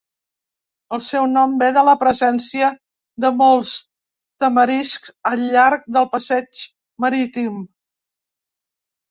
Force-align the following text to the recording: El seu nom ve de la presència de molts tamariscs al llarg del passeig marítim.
El 0.95 1.01
seu 1.07 1.25
nom 1.33 1.51
ve 1.63 1.67
de 1.75 1.83
la 1.89 1.93
presència 2.03 2.69
de 3.25 3.31
molts 3.41 3.75
tamariscs 4.45 5.13
al 5.33 5.45
llarg 5.53 5.85
del 5.99 6.09
passeig 6.17 6.65
marítim. 7.07 7.63